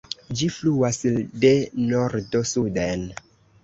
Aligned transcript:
Ĝi 0.39 0.47
fluas 0.55 0.99
de 1.45 1.53
nordo 1.93 2.45
suden. 2.57 3.11